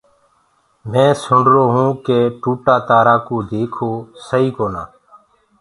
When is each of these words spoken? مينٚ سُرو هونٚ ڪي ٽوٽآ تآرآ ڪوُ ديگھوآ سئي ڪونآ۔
مينٚ 0.91 1.17
سُرو 1.23 1.63
هونٚ 1.73 1.99
ڪي 2.05 2.19
ٽوٽآ 2.41 2.75
تآرآ 2.87 3.15
ڪوُ 3.25 3.35
ديگھوآ 3.49 3.95
سئي 4.27 4.47
ڪونآ۔ 4.55 4.83